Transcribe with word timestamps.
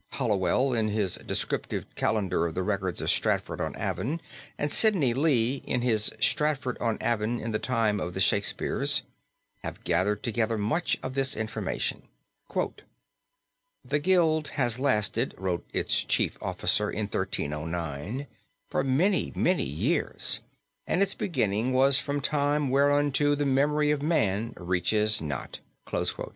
Halliwell, 0.13 0.73
in 0.73 0.87
his 0.87 1.17
Descriptive 1.23 1.85
Calendar 1.93 2.47
of 2.47 2.55
the 2.55 2.63
Records 2.63 3.01
of 3.03 3.11
Stratford 3.11 3.61
on 3.61 3.75
Avon, 3.77 4.19
and 4.57 4.71
Sidney 4.71 5.13
Lee, 5.13 5.57
in 5.67 5.83
his 5.83 6.11
Stratford 6.19 6.75
on 6.79 6.97
Avon 7.01 7.39
in 7.39 7.51
the 7.51 7.59
Time 7.59 7.99
of 7.99 8.15
the 8.15 8.19
Shakespeares, 8.19 9.03
have 9.61 9.83
gathered 9.83 10.23
together 10.23 10.57
much 10.57 10.97
of 11.03 11.13
this 11.13 11.37
information: 11.37 12.01
"The 13.85 13.99
Guild 13.99 14.47
has 14.47 14.79
lasted, 14.79 15.35
wrote 15.37 15.67
its 15.71 16.03
chief 16.03 16.35
officer 16.41 16.89
in 16.89 17.03
1309, 17.05 18.25
for 18.71 18.83
many, 18.83 19.31
many 19.35 19.63
years 19.63 20.39
and 20.87 21.03
its 21.03 21.13
beginning 21.13 21.73
was 21.73 21.99
from 21.99 22.21
time 22.21 22.71
whereunto 22.71 23.35
the 23.35 23.45
memory 23.45 23.91
of 23.91 24.01
man 24.01 24.55
reaches 24.57 25.21
not." 25.21 25.59